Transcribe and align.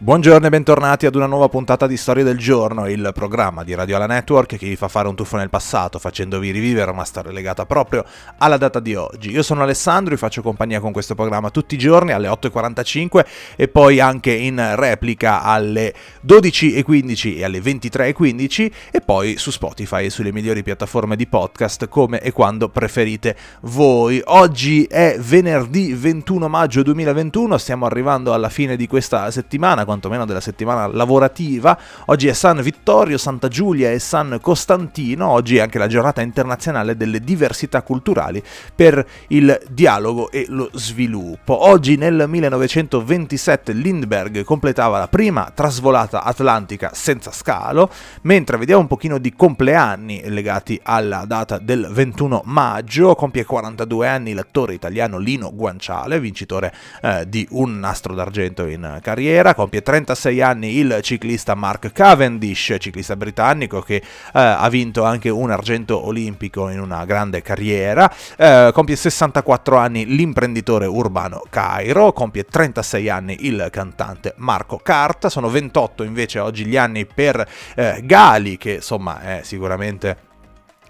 Buongiorno 0.00 0.46
e 0.46 0.50
bentornati 0.50 1.06
ad 1.06 1.16
una 1.16 1.26
nuova 1.26 1.48
puntata 1.48 1.88
di 1.88 1.96
Storia 1.96 2.22
del 2.22 2.38
Giorno, 2.38 2.88
il 2.88 3.10
programma 3.12 3.64
di 3.64 3.74
Radio 3.74 3.96
Ala 3.96 4.06
Network 4.06 4.56
che 4.56 4.68
vi 4.68 4.76
fa 4.76 4.86
fare 4.86 5.08
un 5.08 5.16
tuffo 5.16 5.36
nel 5.36 5.50
passato 5.50 5.98
facendovi 5.98 6.52
rivivere 6.52 6.92
una 6.92 7.02
storia 7.02 7.32
legata 7.32 7.66
proprio 7.66 8.04
alla 8.38 8.58
data 8.58 8.78
di 8.78 8.94
oggi. 8.94 9.32
Io 9.32 9.42
sono 9.42 9.64
Alessandro, 9.64 10.14
vi 10.14 10.20
faccio 10.20 10.40
compagnia 10.40 10.78
con 10.78 10.92
questo 10.92 11.16
programma 11.16 11.50
tutti 11.50 11.74
i 11.74 11.78
giorni 11.78 12.12
alle 12.12 12.28
8.45 12.28 13.24
e 13.56 13.66
poi 13.66 13.98
anche 13.98 14.30
in 14.30 14.76
replica 14.76 15.42
alle 15.42 15.92
12.15 16.24 17.36
e 17.36 17.42
alle 17.42 17.58
23.15 17.58 18.70
e 18.92 19.00
poi 19.00 19.36
su 19.36 19.50
Spotify 19.50 20.04
e 20.04 20.10
sulle 20.10 20.30
migliori 20.30 20.62
piattaforme 20.62 21.16
di 21.16 21.26
podcast 21.26 21.88
come 21.88 22.20
e 22.20 22.30
quando 22.30 22.68
preferite 22.68 23.34
voi. 23.62 24.22
Oggi 24.26 24.84
è 24.84 25.16
venerdì 25.18 25.92
21 25.92 26.46
maggio 26.48 26.84
2021, 26.84 27.58
stiamo 27.58 27.84
arrivando 27.84 28.32
alla 28.32 28.48
fine 28.48 28.76
di 28.76 28.86
questa 28.86 29.28
settimana 29.32 29.86
quantomeno 29.88 30.26
della 30.26 30.40
settimana 30.40 30.86
lavorativa. 30.86 31.78
Oggi 32.06 32.28
è 32.28 32.34
San 32.34 32.60
Vittorio, 32.60 33.16
Santa 33.16 33.48
Giulia 33.48 33.90
e 33.90 33.98
San 33.98 34.38
Costantino, 34.38 35.28
oggi 35.28 35.56
è 35.56 35.60
anche 35.60 35.78
la 35.78 35.86
giornata 35.86 36.20
internazionale 36.20 36.94
delle 36.94 37.20
diversità 37.20 37.80
culturali 37.80 38.42
per 38.74 39.02
il 39.28 39.58
dialogo 39.70 40.30
e 40.30 40.44
lo 40.48 40.68
sviluppo. 40.74 41.66
Oggi 41.66 41.96
nel 41.96 42.26
1927 42.28 43.72
Lindbergh 43.72 44.44
completava 44.44 44.98
la 44.98 45.08
prima 45.08 45.50
trasvolata 45.54 46.22
atlantica 46.22 46.90
senza 46.92 47.32
scalo, 47.32 47.90
mentre 48.22 48.58
vediamo 48.58 48.82
un 48.82 48.88
pochino 48.88 49.16
di 49.16 49.32
compleanni 49.34 50.20
legati 50.28 50.78
alla 50.82 51.24
data 51.26 51.56
del 51.56 51.88
21 51.90 52.42
maggio, 52.44 53.14
compie 53.14 53.46
42 53.46 54.06
anni 54.06 54.34
l'attore 54.34 54.74
italiano 54.74 55.16
Lino 55.16 55.50
Guanciale, 55.54 56.20
vincitore 56.20 56.74
eh, 57.00 57.24
di 57.26 57.46
un 57.52 57.78
nastro 57.78 58.12
d'argento 58.14 58.66
in 58.66 58.98
carriera, 59.00 59.54
compie 59.54 59.76
compie 59.78 59.82
36 59.82 60.42
anni 60.42 60.76
il 60.76 60.98
ciclista 61.02 61.54
Mark 61.54 61.92
Cavendish, 61.92 62.76
ciclista 62.78 63.16
britannico 63.16 63.80
che 63.80 63.96
eh, 63.96 64.02
ha 64.32 64.68
vinto 64.68 65.04
anche 65.04 65.28
un 65.28 65.50
argento 65.50 66.06
olimpico 66.06 66.68
in 66.68 66.80
una 66.80 67.04
grande 67.04 67.42
carriera, 67.42 68.12
eh, 68.36 68.70
compie 68.72 68.96
64 68.96 69.76
anni 69.76 70.06
l'imprenditore 70.06 70.86
urbano 70.86 71.42
Cairo, 71.48 72.12
compie 72.12 72.44
36 72.44 73.08
anni 73.08 73.46
il 73.46 73.68
cantante 73.70 74.34
Marco 74.36 74.78
Carta, 74.78 75.28
sono 75.28 75.48
28 75.48 76.02
invece 76.02 76.38
oggi 76.38 76.64
gli 76.64 76.76
anni 76.76 77.06
per 77.06 77.46
eh, 77.74 78.00
Gali 78.02 78.56
che 78.56 78.74
insomma 78.74 79.20
è 79.20 79.40
sicuramente 79.42 80.27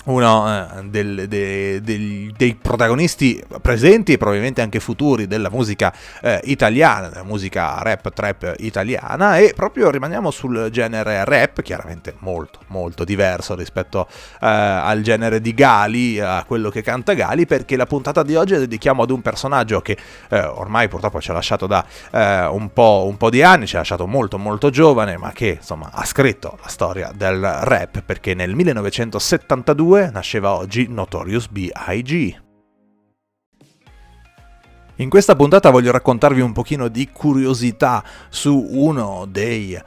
uno 0.04 0.48
eh, 0.48 0.84
del, 0.84 1.28
de, 1.28 1.80
de, 1.82 2.32
dei 2.36 2.54
protagonisti 2.54 3.42
presenti 3.60 4.12
e 4.12 4.18
probabilmente 4.18 4.62
anche 4.62 4.80
futuri 4.80 5.26
della 5.26 5.50
musica 5.50 5.92
eh, 6.22 6.40
italiana, 6.44 7.08
della 7.08 7.24
musica 7.24 7.78
rap 7.82 8.12
trap 8.12 8.54
italiana. 8.58 9.38
E 9.38 9.52
proprio 9.54 9.90
rimaniamo 9.90 10.30
sul 10.30 10.68
genere 10.70 11.24
rap, 11.24 11.62
chiaramente 11.62 12.14
molto 12.20 12.60
molto 12.68 13.04
diverso 13.04 13.54
rispetto 13.54 14.06
eh, 14.40 14.46
al 14.46 15.02
genere 15.02 15.40
di 15.40 15.54
Gali, 15.54 16.20
a 16.20 16.44
quello 16.46 16.70
che 16.70 16.82
canta 16.82 17.12
Gali, 17.14 17.46
perché 17.46 17.76
la 17.76 17.86
puntata 17.86 18.22
di 18.22 18.34
oggi 18.34 18.52
la 18.52 18.60
dedichiamo 18.60 19.02
ad 19.02 19.10
un 19.10 19.20
personaggio 19.20 19.80
che 19.80 19.96
eh, 20.30 20.40
ormai 20.40 20.88
purtroppo 20.88 21.20
ci 21.20 21.30
ha 21.30 21.34
lasciato 21.34 21.66
da 21.66 21.84
eh, 22.10 22.46
un 22.46 22.72
po', 22.72 23.06
un, 23.08 23.16
po', 23.16 23.30
di 23.30 23.42
anni, 23.42 23.66
ci 23.66 23.76
ha 23.76 23.78
lasciato 23.78 24.06
molto 24.06 24.38
molto 24.38 24.70
giovane, 24.70 25.16
ma 25.16 25.32
che 25.32 25.56
insomma 25.58 25.90
ha 25.92 26.04
scritto 26.04 26.58
la 26.62 26.68
storia 26.68 27.12
del 27.14 27.40
rap 27.40 28.02
perché 28.02 28.34
nel 28.34 28.54
1972 28.54 29.87
2 29.88 30.10
nasceva 30.10 30.52
oggi 30.52 30.86
Notorious 30.86 31.48
B.I.G. 31.48 32.36
In 34.96 35.08
questa 35.08 35.34
puntata 35.34 35.70
voglio 35.70 35.92
raccontarvi 35.92 36.42
un 36.42 36.52
pochino 36.52 36.88
di 36.88 37.08
curiosità 37.10 38.04
su 38.28 38.66
uno 38.68 39.24
dei 39.26 39.72
eh, 39.72 39.82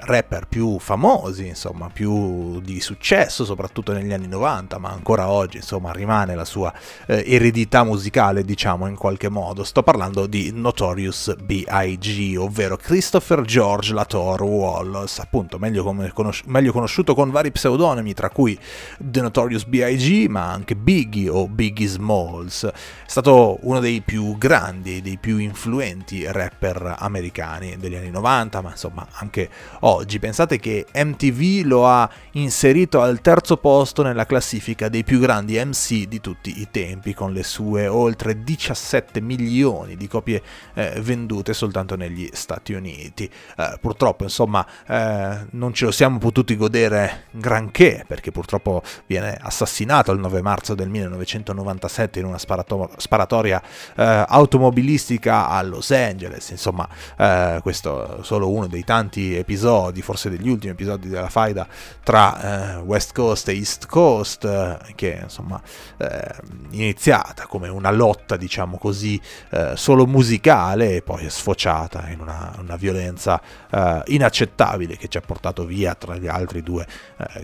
rapper 0.00 0.46
più 0.46 0.78
famosi, 0.78 1.46
insomma, 1.46 1.90
più 1.92 2.60
di 2.60 2.80
successo, 2.80 3.44
soprattutto 3.44 3.92
negli 3.92 4.12
anni 4.12 4.26
90, 4.26 4.78
ma 4.78 4.90
ancora 4.90 5.28
oggi, 5.28 5.58
insomma, 5.58 5.92
rimane 5.92 6.34
la 6.34 6.44
sua 6.44 6.72
eh, 7.06 7.22
eredità 7.26 7.84
musicale, 7.84 8.44
diciamo, 8.44 8.86
in 8.86 8.96
qualche 8.96 9.28
modo. 9.28 9.64
Sto 9.64 9.82
parlando 9.82 10.26
di 10.26 10.50
Notorious 10.52 11.36
B.I.G., 11.36 12.36
ovvero 12.38 12.76
Christopher 12.76 13.42
George 13.42 13.92
Lator 13.92 14.42
Wallace, 14.42 15.20
appunto, 15.20 15.58
meglio, 15.58 15.84
conos- 16.12 16.42
meglio 16.46 16.72
conosciuto 16.72 17.14
con 17.14 17.30
vari 17.30 17.50
pseudonimi, 17.50 18.14
tra 18.14 18.30
cui 18.30 18.58
The 18.98 19.20
Notorious 19.20 19.64
B.I.G., 19.64 20.26
ma 20.28 20.50
anche 20.50 20.74
Biggie 20.74 21.28
o 21.28 21.46
Biggie 21.48 21.86
Smalls. 21.86 22.64
È 22.64 22.72
stato 23.06 23.58
uno 23.62 23.80
dei 23.80 24.00
più 24.00 24.36
grandi, 24.38 25.02
dei 25.02 25.18
più 25.18 25.38
influenti 25.38 26.24
rapper 26.26 26.96
americani 26.98 27.76
degli 27.76 27.94
anni 27.94 28.10
90, 28.10 28.60
ma 28.62 28.70
insomma 28.70 29.06
anche 29.12 29.48
oggi. 29.80 29.89
Pensate 30.20 30.58
che 30.58 30.86
MTV 30.94 31.66
lo 31.66 31.86
ha 31.86 32.08
inserito 32.32 33.00
al 33.00 33.20
terzo 33.20 33.56
posto 33.56 34.02
nella 34.02 34.24
classifica 34.24 34.88
dei 34.88 35.02
più 35.02 35.18
grandi 35.18 35.58
MC 35.58 36.06
di 36.06 36.20
tutti 36.20 36.60
i 36.60 36.68
tempi, 36.70 37.14
con 37.14 37.32
le 37.32 37.42
sue 37.42 37.88
oltre 37.88 38.44
17 38.44 39.20
milioni 39.20 39.96
di 39.96 40.06
copie 40.06 40.42
eh, 40.74 41.00
vendute 41.00 41.54
soltanto 41.54 41.96
negli 41.96 42.28
Stati 42.32 42.72
Uniti. 42.72 43.28
Eh, 43.56 43.78
purtroppo, 43.80 44.22
insomma, 44.22 44.64
eh, 44.86 45.46
non 45.50 45.72
ce 45.72 45.86
lo 45.86 45.90
siamo 45.90 46.18
potuti 46.18 46.56
godere 46.56 47.24
granché, 47.32 48.04
perché 48.06 48.30
purtroppo 48.30 48.82
viene 49.06 49.36
assassinato 49.40 50.12
il 50.12 50.20
9 50.20 50.42
marzo 50.42 50.74
del 50.74 50.88
1997 50.88 52.18
in 52.18 52.26
una 52.26 52.38
sparato- 52.38 52.90
sparatoria 52.96 53.60
eh, 53.96 54.24
automobilistica 54.28 55.48
a 55.48 55.62
Los 55.62 55.90
Angeles. 55.90 56.50
Insomma, 56.50 56.88
eh, 57.16 57.58
questo 57.62 58.20
è 58.20 58.24
solo 58.24 58.50
uno 58.50 58.66
dei 58.68 58.84
tanti 58.84 59.34
episodi 59.34 59.68
episodi, 59.70 60.02
forse 60.02 60.30
degli 60.30 60.48
ultimi 60.48 60.72
episodi 60.72 61.08
della 61.08 61.28
faida 61.28 61.66
tra 62.02 62.76
eh, 62.76 62.80
West 62.80 63.12
Coast 63.12 63.48
e 63.48 63.54
East 63.54 63.86
Coast, 63.86 64.44
eh, 64.44 64.78
che 64.94 65.20
insomma 65.22 65.60
eh, 65.96 66.34
iniziata 66.70 67.46
come 67.46 67.68
una 67.68 67.90
lotta, 67.90 68.36
diciamo 68.36 68.78
così, 68.78 69.20
eh, 69.50 69.72
solo 69.76 70.06
musicale 70.06 70.96
e 70.96 71.02
poi 71.02 71.26
è 71.26 71.28
sfociata 71.28 72.08
in 72.08 72.20
una, 72.20 72.52
una 72.58 72.76
violenza 72.76 73.40
eh, 73.70 74.02
inaccettabile 74.06 74.96
che 74.96 75.08
ci 75.08 75.18
ha 75.18 75.20
portato 75.20 75.64
via 75.64 75.94
tra 75.94 76.16
gli 76.16 76.26
altri 76.26 76.62
due 76.62 76.86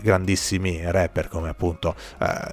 grandissimi 0.01 0.81
rapper 0.83 1.27
come 1.27 1.49
appunto 1.49 1.95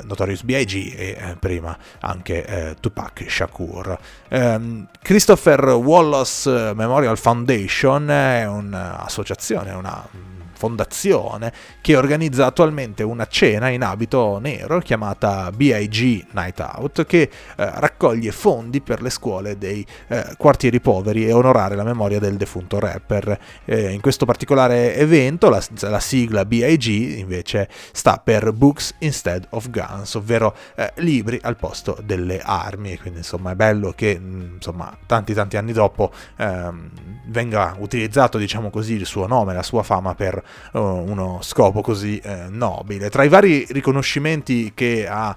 Notorious 0.04 0.42
B.I.G. 0.42 0.94
e 0.96 1.36
prima 1.38 1.76
anche 2.00 2.76
Tupac 2.80 3.24
Shakur. 3.26 3.98
Um, 4.30 4.86
Christopher 5.00 5.64
Wallace 5.70 6.74
Memorial 6.74 7.16
Foundation 7.16 8.10
è 8.10 8.46
un'associazione 8.46 9.63
è 9.66 9.74
una 9.74 10.06
fondazione 10.54 11.52
che 11.80 11.96
organizza 11.96 12.46
attualmente 12.46 13.02
una 13.02 13.26
cena 13.26 13.68
in 13.68 13.82
abito 13.82 14.38
nero 14.40 14.78
chiamata 14.80 15.50
BIG 15.50 16.26
Night 16.32 16.60
Out 16.60 17.06
che 17.06 17.22
eh, 17.22 17.30
raccoglie 17.56 18.32
fondi 18.32 18.80
per 18.80 19.02
le 19.02 19.10
scuole 19.10 19.58
dei 19.58 19.84
eh, 20.08 20.34
quartieri 20.36 20.80
poveri 20.80 21.26
e 21.26 21.32
onorare 21.32 21.74
la 21.74 21.84
memoria 21.84 22.18
del 22.18 22.36
defunto 22.36 22.78
rapper. 22.78 23.38
Eh, 23.64 23.90
in 23.90 24.00
questo 24.00 24.24
particolare 24.24 24.94
evento 24.96 25.48
la, 25.48 25.62
la, 25.80 26.00
sigla 26.00 26.44
BIG 26.44 27.18
invece 27.18 27.68
sta 27.92 28.20
per 28.22 28.52
Books 28.52 28.94
Instead 28.98 29.46
of 29.50 29.70
Guns, 29.70 30.14
ovvero 30.14 30.54
eh, 30.76 30.92
libri 30.96 31.38
al 31.42 31.56
posto 31.56 31.98
delle 32.02 32.40
armi. 32.40 32.98
Quindi 32.98 33.18
insomma 33.20 33.52
è 33.52 33.54
bello 33.54 33.92
che 33.92 34.18
mm, 34.18 34.54
insomma 34.54 34.96
tanti 35.06 35.34
tanti 35.34 35.56
anni 35.56 35.72
dopo 35.72 36.12
ehm, 36.36 36.90
venga 37.26 37.76
utilizzato 37.78 38.38
diciamo 38.38 38.70
così 38.70 38.94
il 38.94 39.06
suo 39.06 39.26
nome, 39.26 39.54
la 39.54 39.62
sua 39.62 39.82
fama 39.82 40.14
per 40.14 40.42
uno 40.72 41.38
scopo 41.42 41.80
così 41.80 42.18
eh, 42.18 42.46
nobile. 42.48 43.10
Tra 43.10 43.24
i 43.24 43.28
vari 43.28 43.66
riconoscimenti 43.70 44.72
che 44.74 45.06
ha 45.08 45.36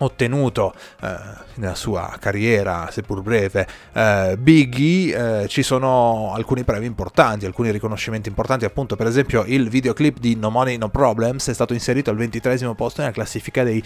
ottenuto 0.00 0.74
eh, 1.02 1.16
nella 1.54 1.74
sua 1.74 2.16
carriera, 2.18 2.88
seppur 2.90 3.22
breve, 3.22 3.66
eh, 3.92 4.36
Biggie, 4.38 5.42
eh, 5.42 5.48
ci 5.48 5.62
sono 5.62 6.32
alcuni 6.34 6.64
premi 6.64 6.86
importanti, 6.86 7.46
alcuni 7.46 7.70
riconoscimenti 7.70 8.28
importanti, 8.28 8.64
appunto 8.64 8.96
per 8.96 9.06
esempio 9.06 9.44
il 9.46 9.68
videoclip 9.68 10.18
di 10.18 10.36
No 10.36 10.50
Money 10.50 10.76
No 10.76 10.88
Problems 10.88 11.48
è 11.48 11.54
stato 11.54 11.72
inserito 11.72 12.10
al 12.10 12.16
ventitresimo 12.16 12.74
posto 12.74 13.00
nella 13.00 13.12
classifica 13.12 13.62
dei 13.62 13.82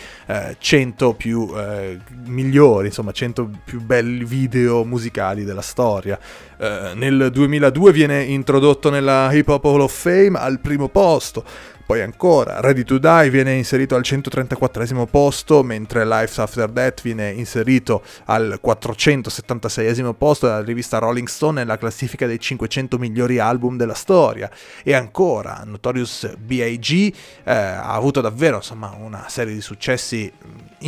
100 0.58 1.10
eh, 1.10 1.14
più 1.14 1.52
eh, 1.56 1.98
migliori, 2.26 2.86
insomma 2.86 3.12
100 3.12 3.50
più 3.64 3.80
belli 3.80 4.24
video 4.24 4.84
musicali 4.84 5.44
della 5.44 5.62
storia. 5.62 6.18
Eh, 6.56 6.92
nel 6.94 7.30
2002 7.32 7.92
viene 7.92 8.22
introdotto 8.22 8.90
nella 8.90 9.32
Hip 9.32 9.48
Hop 9.48 9.64
Hall 9.64 9.80
of 9.80 9.92
Fame 9.92 10.38
al 10.38 10.60
primo 10.60 10.88
posto. 10.88 11.44
Poi 11.86 12.00
ancora, 12.00 12.60
Ready 12.60 12.82
to 12.82 12.96
Die 12.96 13.28
viene 13.28 13.52
inserito 13.52 13.94
al 13.94 14.02
134 14.02 15.04
posto, 15.04 15.62
mentre 15.62 16.06
Lives 16.06 16.38
After 16.38 16.70
Death 16.70 17.02
viene 17.02 17.30
inserito 17.30 18.02
al 18.24 18.56
476 18.58 20.14
posto 20.16 20.46
dalla 20.46 20.64
rivista 20.64 20.96
Rolling 20.96 21.28
Stone 21.28 21.60
nella 21.60 21.76
classifica 21.76 22.26
dei 22.26 22.40
500 22.40 22.96
migliori 22.96 23.38
album 23.38 23.76
della 23.76 23.92
storia. 23.92 24.50
E 24.82 24.94
ancora, 24.94 25.60
Notorious 25.66 26.36
B.I.G. 26.38 27.14
Eh, 27.44 27.52
ha 27.52 27.92
avuto 27.92 28.22
davvero 28.22 28.56
insomma, 28.56 28.96
una 28.98 29.26
serie 29.28 29.52
di 29.52 29.60
successi 29.60 30.32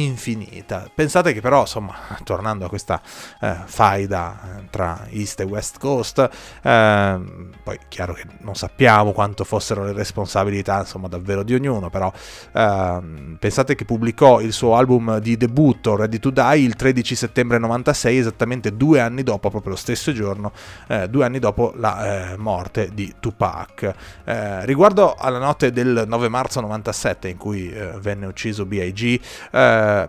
infinita. 0.02 0.88
Pensate 0.92 1.32
che 1.32 1.40
però, 1.40 1.60
insomma, 1.60 1.94
tornando 2.24 2.64
a 2.64 2.68
questa 2.68 3.00
eh, 3.40 3.56
faida 3.64 4.40
eh, 4.58 4.66
tra 4.70 5.06
East 5.10 5.40
e 5.40 5.44
West, 5.44 5.78
Coast. 5.78 6.28
Eh, 6.62 7.20
poi 7.62 7.78
chiaro 7.88 8.14
che 8.14 8.24
non 8.40 8.54
sappiamo 8.54 9.12
quanto 9.12 9.44
fossero 9.44 9.84
le 9.84 9.92
responsabilità, 9.92 10.80
insomma, 10.80 11.08
davvero 11.08 11.42
di 11.42 11.54
ognuno, 11.54 11.90
però 11.90 12.12
eh, 12.52 13.00
pensate 13.38 13.74
che 13.74 13.84
pubblicò 13.84 14.40
il 14.40 14.52
suo 14.52 14.76
album 14.76 15.18
di 15.18 15.36
debutto 15.36 15.96
Ready 15.96 16.18
to 16.18 16.30
Die 16.30 16.58
il 16.58 16.74
13 16.74 17.14
settembre 17.14 17.58
96, 17.58 18.18
esattamente 18.18 18.76
due 18.76 19.00
anni 19.00 19.22
dopo, 19.22 19.50
proprio 19.50 19.72
lo 19.72 19.78
stesso 19.78 20.12
giorno, 20.12 20.52
eh, 20.88 21.08
due 21.08 21.24
anni 21.24 21.38
dopo 21.38 21.72
la 21.76 22.32
eh, 22.32 22.36
morte 22.36 22.90
di 22.92 23.14
Tupac. 23.20 23.94
Eh, 24.24 24.64
riguardo 24.64 25.14
alla 25.14 25.38
notte 25.38 25.72
del 25.72 26.04
9 26.06 26.28
marzo 26.28 26.60
97 26.60 27.28
in 27.28 27.36
cui 27.36 27.70
eh, 27.70 27.92
venne 27.98 28.26
ucciso 28.26 28.64
B.I.G., 28.66 29.20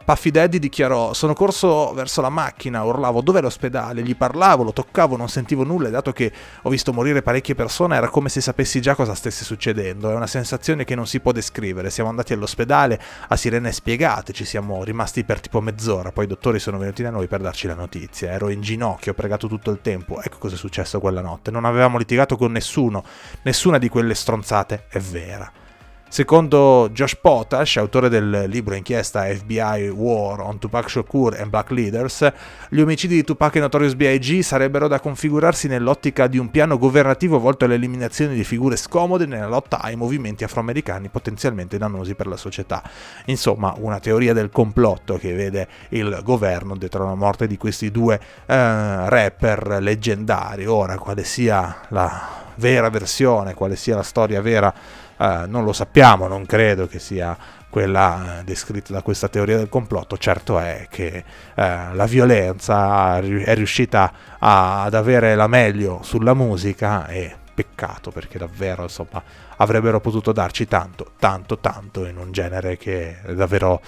Puffy 0.03 0.31
Daddy 0.31 0.59
dichiarò 0.59 1.13
sono 1.13 1.33
corso 1.33 1.93
verso 1.93 2.21
la 2.21 2.29
macchina, 2.29 2.83
urlavo 2.83 3.21
dov'è 3.21 3.41
l'ospedale, 3.41 4.01
gli 4.01 4.15
parlavo, 4.15 4.63
lo 4.63 4.73
toccavo, 4.73 5.17
non 5.17 5.29
sentivo 5.29 5.63
nulla 5.63 5.87
e 5.87 5.91
dato 5.91 6.11
che 6.11 6.31
ho 6.61 6.69
visto 6.69 6.93
morire 6.93 7.21
parecchie 7.21 7.55
persone 7.55 7.95
era 7.95 8.09
come 8.09 8.29
se 8.29 8.41
sapessi 8.41 8.81
già 8.81 8.95
cosa 8.95 9.13
stesse 9.13 9.43
succedendo, 9.43 10.09
è 10.09 10.15
una 10.15 10.27
sensazione 10.27 10.83
che 10.83 10.95
non 10.95 11.05
si 11.05 11.19
può 11.19 11.31
descrivere, 11.31 11.89
siamo 11.89 12.09
andati 12.09 12.33
all'ospedale 12.33 12.99
a 13.27 13.35
sirene 13.35 13.71
spiegate, 13.71 14.33
ci 14.33 14.45
siamo 14.45 14.83
rimasti 14.83 15.23
per 15.23 15.39
tipo 15.39 15.61
mezz'ora, 15.61 16.11
poi 16.11 16.25
i 16.25 16.27
dottori 16.27 16.59
sono 16.59 16.77
venuti 16.77 17.03
da 17.03 17.09
noi 17.09 17.27
per 17.27 17.41
darci 17.41 17.67
la 17.67 17.75
notizia, 17.75 18.31
ero 18.31 18.49
in 18.49 18.61
ginocchio, 18.61 19.11
ho 19.11 19.15
pregato 19.15 19.47
tutto 19.47 19.71
il 19.71 19.79
tempo, 19.81 20.21
ecco 20.21 20.37
cosa 20.37 20.55
è 20.55 20.57
successo 20.57 20.99
quella 20.99 21.21
notte, 21.21 21.51
non 21.51 21.65
avevamo 21.65 21.97
litigato 21.97 22.37
con 22.37 22.51
nessuno, 22.51 23.03
nessuna 23.43 23.77
di 23.77 23.89
quelle 23.89 24.15
stronzate 24.15 24.85
è 24.89 24.99
vera. 24.99 25.65
Secondo 26.09 26.89
Josh 26.93 27.17
Potash, 27.19 27.75
autore 27.75 28.07
del 28.07 28.45
libro 28.47 28.75
inchiesta 28.75 29.23
FBI 29.23 29.89
War 29.89 30.39
on 30.39 30.57
Tupac 30.57 30.89
Shakur 30.89 31.35
and 31.37 31.49
Black 31.49 31.69
Leaders, 31.71 32.31
gli 32.69 32.79
omicidi 32.79 33.15
di 33.15 33.23
Tupac 33.25 33.55
e 33.55 33.59
Notorious 33.59 33.93
B.I.G. 33.93 34.39
sarebbero 34.39 34.87
da 34.87 35.01
configurarsi 35.01 35.67
nell'ottica 35.67 36.27
di 36.27 36.37
un 36.37 36.49
piano 36.49 36.77
governativo 36.77 37.39
volto 37.39 37.65
all'eliminazione 37.65 38.33
di 38.33 38.45
figure 38.45 38.77
scomode 38.77 39.25
nella 39.25 39.47
lotta 39.47 39.81
ai 39.81 39.97
movimenti 39.97 40.45
afroamericani 40.45 41.09
potenzialmente 41.09 41.77
dannosi 41.77 42.15
per 42.15 42.27
la 42.27 42.37
società. 42.37 42.81
Insomma, 43.25 43.73
una 43.77 43.99
teoria 43.99 44.31
del 44.31 44.49
complotto 44.49 45.17
che 45.17 45.33
vede 45.33 45.67
il 45.89 46.21
governo 46.23 46.77
dietro 46.77 47.05
la 47.05 47.15
morte 47.15 47.47
di 47.47 47.57
questi 47.57 47.91
due 47.91 48.15
eh, 48.15 49.09
rapper 49.09 49.79
leggendari. 49.81 50.65
Ora, 50.65 50.97
quale 50.97 51.25
sia 51.25 51.81
la 51.89 52.45
vera 52.55 52.89
versione, 52.89 53.53
quale 53.53 53.75
sia 53.75 53.95
la 53.95 54.03
storia 54.03 54.41
vera 54.41 54.73
eh, 55.19 55.43
non 55.47 55.63
lo 55.63 55.73
sappiamo, 55.73 56.27
non 56.27 56.45
credo 56.45 56.87
che 56.87 56.99
sia 56.99 57.37
quella 57.69 58.39
eh, 58.39 58.43
descritta 58.43 58.93
da 58.93 59.01
questa 59.01 59.27
teoria 59.27 59.57
del 59.57 59.69
complotto, 59.69 60.17
certo 60.17 60.57
è 60.59 60.87
che 60.89 61.23
eh, 61.55 61.93
la 61.93 62.05
violenza 62.05 63.17
è 63.17 63.55
riuscita 63.55 64.11
a, 64.39 64.83
ad 64.83 64.93
avere 64.93 65.35
la 65.35 65.47
meglio 65.47 65.99
sulla 66.03 66.33
musica 66.33 67.07
e 67.07 67.35
peccato 67.57 68.11
perché 68.11 68.37
davvero 68.37 68.83
insomma 68.83 69.23
avrebbero 69.57 69.99
potuto 69.99 70.31
darci 70.31 70.67
tanto, 70.67 71.13
tanto, 71.17 71.57
tanto 71.57 72.05
in 72.05 72.17
un 72.17 72.31
genere 72.31 72.77
che 72.77 73.21
è 73.21 73.33
davvero, 73.33 73.81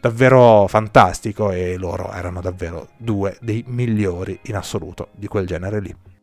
davvero 0.00 0.68
fantastico 0.68 1.50
e 1.50 1.76
loro 1.76 2.12
erano 2.12 2.40
davvero 2.40 2.90
due 2.96 3.36
dei 3.40 3.64
migliori 3.66 4.38
in 4.42 4.54
assoluto 4.54 5.08
di 5.12 5.26
quel 5.26 5.46
genere 5.46 5.80
lì. 5.80 6.15